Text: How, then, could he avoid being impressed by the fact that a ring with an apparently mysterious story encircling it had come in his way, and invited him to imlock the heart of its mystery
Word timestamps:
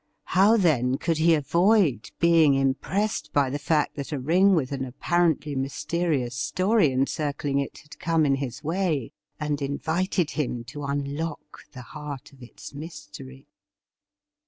How, 0.33 0.57
then, 0.57 0.97
could 0.97 1.19
he 1.19 1.35
avoid 1.35 2.09
being 2.17 2.55
impressed 2.55 3.31
by 3.33 3.51
the 3.51 3.59
fact 3.59 3.93
that 3.97 4.11
a 4.11 4.17
ring 4.19 4.55
with 4.55 4.71
an 4.71 4.83
apparently 4.83 5.55
mysterious 5.55 6.33
story 6.33 6.91
encircling 6.91 7.59
it 7.59 7.77
had 7.77 7.99
come 7.99 8.25
in 8.25 8.33
his 8.37 8.63
way, 8.63 9.11
and 9.39 9.61
invited 9.61 10.31
him 10.31 10.63
to 10.73 10.85
imlock 10.87 11.69
the 11.73 11.83
heart 11.83 12.33
of 12.33 12.41
its 12.41 12.73
mystery 12.73 13.45